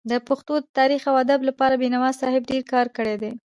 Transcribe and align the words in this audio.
د 0.09 0.13
پښتو 0.27 0.53
د 0.59 0.65
تاريخ 0.77 1.01
او 1.09 1.15
ادب 1.23 1.39
لپاره 1.49 1.79
بينوا 1.81 2.09
صاحب 2.21 2.43
ډير 2.51 2.63
کار 2.73 2.87
کړی 2.97 3.15
دی. 3.21 3.31